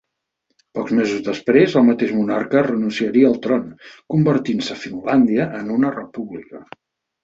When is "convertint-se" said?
4.17-4.83